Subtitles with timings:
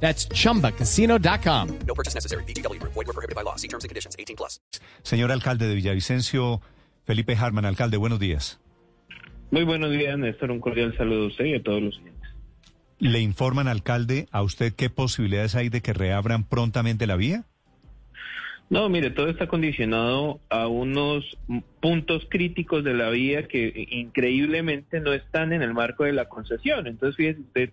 [0.00, 1.68] That's chumbacasino.com.
[1.86, 2.44] No purchase necessary.
[2.44, 2.80] BGW.
[2.82, 3.56] Void were prohibited by law.
[3.56, 4.14] See terms and conditions.
[4.18, 4.60] 18 plus.
[5.02, 6.60] Señor alcalde de Villavicencio,
[7.04, 8.60] Felipe Harman, alcalde, buenos días.
[9.50, 10.50] Muy buenos días, Néstor.
[10.50, 12.30] Un cordial saludo a usted y a todos los oyentes.
[12.98, 17.44] ¿Le informan, alcalde, a usted qué posibilidades hay de que reabran prontamente la vía?
[18.68, 21.38] No, mire, todo está condicionado a unos
[21.80, 26.28] puntos críticos de la vía que eh, increíblemente no están en el marco de la
[26.28, 26.88] concesión.
[26.88, 27.70] Entonces, fíjese usted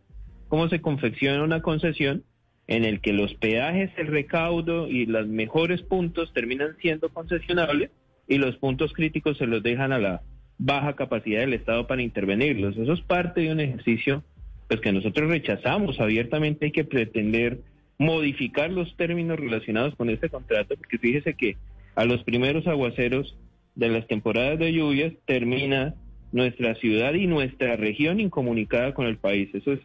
[0.53, 2.25] cómo se confecciona una concesión
[2.67, 7.89] en el que los peajes, el recaudo y los mejores puntos terminan siendo concesionables
[8.27, 10.21] y los puntos críticos se los dejan a la
[10.59, 12.77] baja capacidad del Estado para intervenirlos.
[12.77, 14.23] Eso es parte de un ejercicio
[14.67, 16.67] pues que nosotros rechazamos abiertamente.
[16.67, 17.61] Hay que pretender
[17.97, 21.57] modificar los términos relacionados con este contrato, porque fíjese que
[21.95, 23.35] a los primeros aguaceros
[23.73, 25.95] de las temporadas de lluvias termina
[26.31, 29.49] nuestra ciudad y nuestra región incomunicada con el país.
[29.55, 29.79] Eso es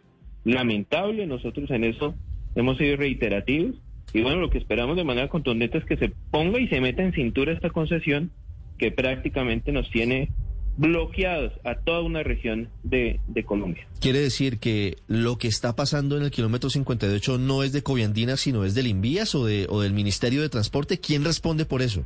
[0.45, 2.15] lamentable, nosotros en eso
[2.55, 3.77] hemos sido reiterativos
[4.13, 7.03] y bueno, lo que esperamos de manera contundente es que se ponga y se meta
[7.03, 8.31] en cintura esta concesión
[8.79, 10.31] que prácticamente nos tiene
[10.79, 13.87] bloqueados a toda una región de, de Colombia.
[14.01, 18.37] Quiere decir que lo que está pasando en el kilómetro 58 no es de Coviandina,
[18.37, 20.99] sino es del Invías o, de, o del Ministerio de Transporte.
[20.99, 22.05] ¿Quién responde por eso?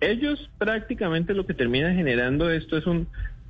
[0.00, 3.08] Ellos prácticamente lo que terminan generando esto es un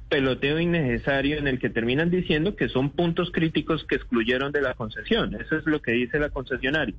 [0.09, 4.75] peloteo innecesario en el que terminan diciendo que son puntos críticos que excluyeron de la
[4.75, 5.35] concesión.
[5.35, 6.95] Eso es lo que dice la concesionaria.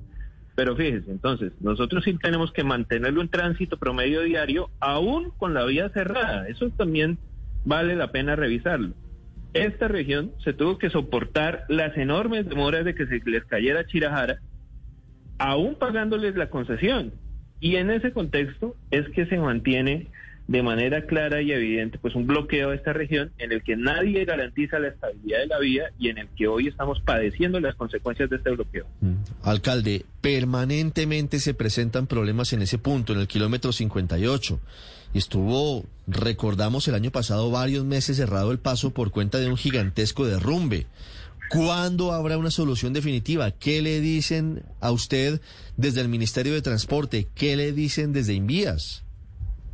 [0.54, 5.64] Pero fíjese, entonces, nosotros sí tenemos que mantenerlo en tránsito promedio diario, aún con la
[5.64, 6.48] vía cerrada.
[6.48, 7.18] Eso también
[7.64, 8.94] vale la pena revisarlo.
[9.54, 14.40] Esta región se tuvo que soportar las enormes demoras de que se les cayera Chirajara,
[15.38, 17.12] aún pagándoles la concesión.
[17.60, 20.08] Y en ese contexto es que se mantiene
[20.48, 24.24] de manera clara y evidente pues un bloqueo de esta región en el que nadie
[24.24, 28.30] garantiza la estabilidad de la vía y en el que hoy estamos padeciendo las consecuencias
[28.30, 28.86] de este bloqueo.
[29.42, 34.58] Alcalde, permanentemente se presentan problemas en ese punto, en el kilómetro 58.
[35.12, 40.26] Estuvo, recordamos el año pasado, varios meses cerrado el paso por cuenta de un gigantesco
[40.26, 40.86] derrumbe.
[41.50, 43.50] ¿Cuándo habrá una solución definitiva?
[43.50, 45.42] ¿Qué le dicen a usted
[45.76, 47.28] desde el Ministerio de Transporte?
[47.34, 49.04] ¿Qué le dicen desde Invías?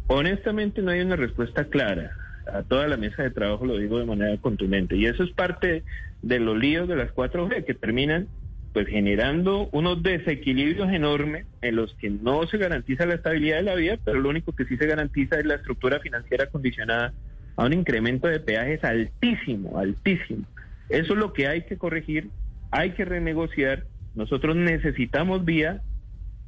[0.07, 2.13] Honestamente no hay una respuesta clara.
[2.53, 4.97] A toda la mesa de trabajo lo digo de manera contundente.
[4.97, 5.83] Y eso es parte
[6.23, 8.29] de los líos de las 4G que terminan
[8.75, 13.77] pues generando unos desequilibrios enormes en los que no se garantiza la estabilidad de la
[13.77, 17.15] vía, pero lo único que sí se garantiza es la estructura financiera condicionada
[17.55, 20.45] a un incremento de peajes altísimo, altísimo.
[20.89, 22.31] Eso es lo que hay que corregir,
[22.73, 23.85] hay que renegociar.
[24.17, 25.81] Nosotros necesitamos vía,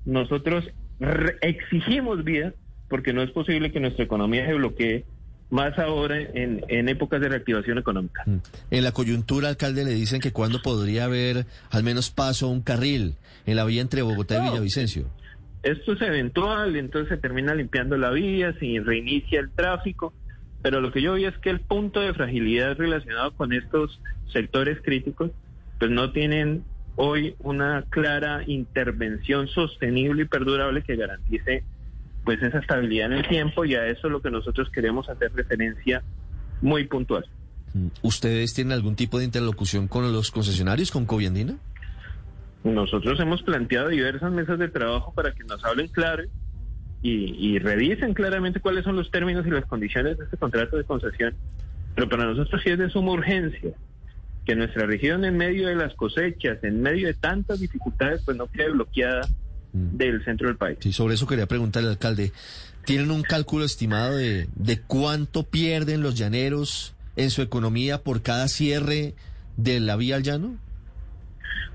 [0.05, 0.69] nosotros
[1.41, 2.55] exigimos vía,
[2.89, 5.05] porque no es posible que nuestra economía se bloquee
[5.51, 8.23] más ahora en, en épocas de reactivación económica.
[8.27, 8.39] Mm.
[8.71, 12.63] En la coyuntura, alcalde, le dicen que cuándo podría haber al menos paso a un
[12.63, 13.15] carril
[13.47, 14.51] en la vía entre Bogotá y.
[14.51, 15.07] Villavicencio.
[15.63, 20.13] Esto es eventual, entonces se termina limpiando la vía, se reinicia el tráfico,
[20.63, 24.01] pero lo que yo vi es que el punto de fragilidad relacionado con estos
[24.33, 25.33] sectores críticos,
[25.81, 26.63] pues no tienen
[26.95, 31.65] hoy una clara intervención sostenible y perdurable que garantice
[32.27, 35.33] pues esa estabilidad en el tiempo y a eso es lo que nosotros queremos hacer
[35.33, 36.03] referencia
[36.61, 37.25] muy puntual.
[37.73, 37.87] Mm.
[38.03, 41.57] ¿Ustedes tienen algún tipo de interlocución con los concesionarios, con Coviandina?
[42.65, 46.25] Nosotros hemos planteado diversas mesas de trabajo para que nos hablen claro
[47.01, 50.83] y, y revisen claramente cuáles son los términos y las condiciones de este contrato de
[50.83, 51.33] concesión.
[51.95, 53.71] Pero para nosotros sí es de suma urgencia
[54.45, 58.49] que nuestra región en medio de las cosechas, en medio de tantas dificultades, pues no
[58.49, 59.29] quede bloqueada
[59.77, 59.97] Mm.
[59.97, 60.79] del centro del país.
[60.81, 62.33] Sí, sobre eso quería preguntarle, alcalde.
[62.85, 68.49] ¿Tienen un cálculo estimado de, de cuánto pierden los llaneros en su economía por cada
[68.49, 69.15] cierre
[69.57, 70.57] de la vía al llano?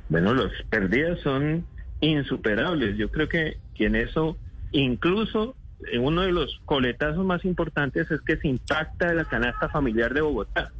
[0.09, 1.65] Bueno, las pérdidas son
[1.99, 2.97] insuperables.
[2.97, 4.37] Yo creo que, que en eso,
[4.71, 5.55] incluso
[5.91, 10.21] eh, uno de los coletazos más importantes es que se impacta la canasta familiar de
[10.21, 10.71] Bogotá.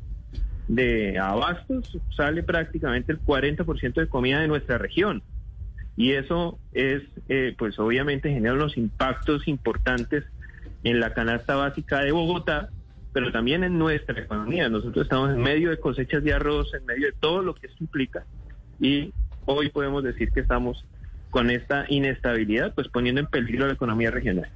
[0.68, 5.22] De abastos sale prácticamente el 40% de comida de nuestra región.
[5.98, 10.24] Y eso es, eh, pues obviamente genera unos impactos importantes
[10.84, 12.70] en la canasta básica de Bogotá,
[13.14, 14.70] pero también en nuestra economía.
[14.70, 17.84] Nosotros estamos en medio de cosechas de arroz, en medio de todo lo que esto
[17.84, 18.26] implica
[18.82, 19.14] y
[19.46, 20.84] hoy podemos decir que estamos
[21.30, 24.50] con esta inestabilidad, pues poniendo en peligro la economía regional.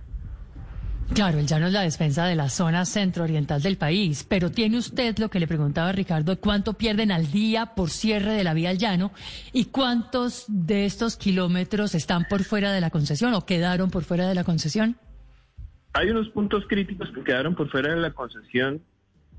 [1.13, 5.17] Claro, el llano es la defensa de la zona centro-oriental del país, pero tiene usted
[5.19, 8.79] lo que le preguntaba Ricardo, cuánto pierden al día por cierre de la vía al
[8.79, 9.11] llano
[9.53, 14.27] y cuántos de estos kilómetros están por fuera de la concesión o quedaron por fuera
[14.27, 14.97] de la concesión.
[15.93, 18.81] Hay unos puntos críticos que quedaron por fuera de la concesión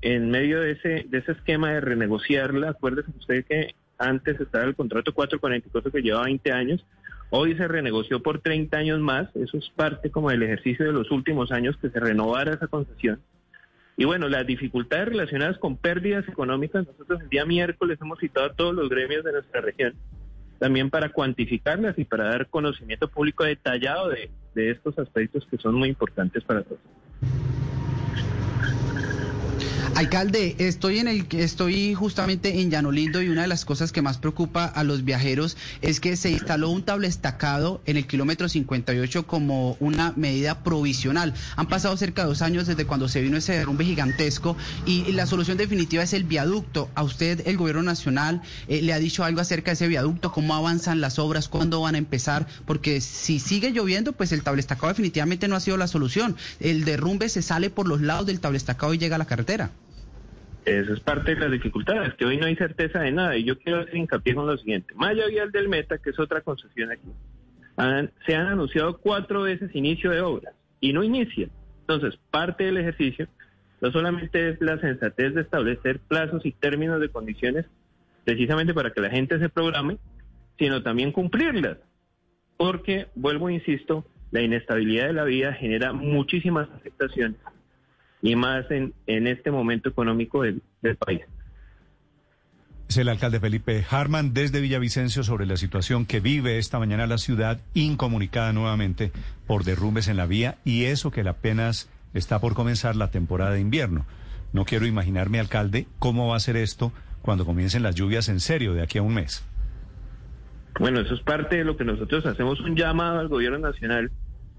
[0.01, 2.69] en medio de ese, de ese esquema de renegociarla.
[2.71, 6.85] Acuérdese usted que antes estaba el contrato 444 que lleva 20 años
[7.29, 11.11] Hoy se renegoció por 30 años más, eso es parte como del ejercicio de los
[11.11, 13.21] últimos años que se renovara esa concesión.
[13.97, 18.53] Y bueno, las dificultades relacionadas con pérdidas económicas, nosotros el día miércoles hemos citado a
[18.53, 19.93] todos los gremios de nuestra región,
[20.59, 25.75] también para cuantificarlas y para dar conocimiento público detallado de, de estos aspectos que son
[25.75, 26.79] muy importantes para todos.
[29.97, 34.03] Alcalde, estoy en el estoy justamente en Llano Lindo y una de las cosas que
[34.03, 39.25] más preocupa a los viajeros es que se instaló un tablestacado en el kilómetro 58
[39.25, 41.33] como una medida provisional.
[41.55, 44.55] Han pasado cerca de dos años desde cuando se vino ese derrumbe gigantesco
[44.85, 46.91] y la solución definitiva es el viaducto.
[46.93, 50.53] A usted el gobierno nacional eh, le ha dicho algo acerca de ese viaducto, cómo
[50.53, 55.47] avanzan las obras, cuándo van a empezar, porque si sigue lloviendo, pues el tablestacado definitivamente
[55.47, 56.35] no ha sido la solución.
[56.59, 59.71] El derrumbe se sale por los lados del tablestacado y llega a la carretera.
[60.67, 63.37] Eso es parte de las dificultades, que hoy no hay certeza de nada.
[63.37, 64.93] Y yo quiero hacer hincapié con lo siguiente.
[64.95, 67.07] Maya Vial del Meta, que es otra concesión aquí,
[68.25, 71.47] se han anunciado cuatro veces inicio de obras y no inicia.
[71.79, 73.29] Entonces, parte del ejercicio
[73.79, 77.65] no solamente es la sensatez de establecer plazos y términos de condiciones
[78.25, 79.99] precisamente para que la gente se programe,
[80.59, 81.77] sino también cumplirlas.
[82.57, 87.37] Porque, vuelvo, insisto, la inestabilidad de la vida genera muchísimas afectaciones
[88.21, 90.61] y más en, en este momento económico del,
[90.99, 91.21] país.
[92.89, 97.17] Es el alcalde Felipe Harman desde Villavicencio sobre la situación que vive esta mañana la
[97.17, 99.11] ciudad, incomunicada nuevamente
[99.45, 103.59] por derrumbes en la vía y eso que apenas está por comenzar la temporada de
[103.59, 104.05] invierno.
[104.53, 108.73] No quiero imaginarme, alcalde, cómo va a ser esto cuando comiencen las lluvias en serio
[108.73, 109.45] de aquí a un mes.
[110.79, 114.11] Bueno, eso es parte de lo que nosotros hacemos un llamado al gobierno nacional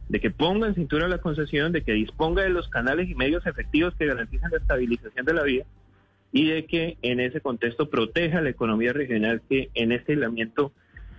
[0.09, 3.47] de que ponga en cintura la concesión, de que disponga de los canales y medios
[3.47, 5.65] efectivos que garanticen la estabilización de la vía
[6.33, 10.73] y de que en ese contexto proteja la economía regional que en este aislamiento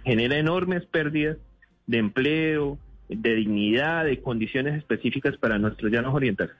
[0.03, 1.37] genera enormes pérdidas
[1.87, 2.77] de empleo,
[3.09, 6.55] de dignidad, de condiciones específicas para nuestros llanos orientales.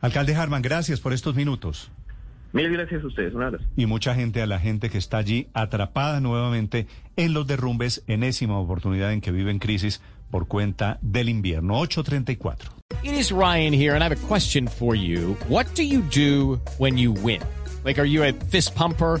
[0.00, 1.90] Alcalde Harman, gracias por estos minutos.
[2.52, 3.64] Mil gracias a ustedes, un abrazo.
[3.76, 6.86] Y mucha gente, a la gente que está allí atrapada nuevamente
[7.16, 10.00] en los derrumbes, enésima oportunidad en que viven crisis
[10.30, 11.78] por cuenta del invierno.
[11.78, 12.70] 834.
[13.02, 15.34] It is Ryan here, and I have a question for you.
[15.48, 17.42] What do you do when you win?
[17.84, 19.20] Like, are you a fist pumper?